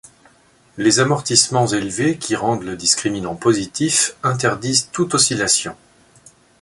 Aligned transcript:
Les 0.79 0.99
amortissements 0.99 1.67
élevés 1.67 2.17
qui 2.17 2.35
rendent 2.35 2.63
le 2.63 2.75
discriminant 2.75 3.35
positif 3.35 4.15
interdisent 4.23 4.89
toute 4.91 5.13
oscillation. 5.13 5.77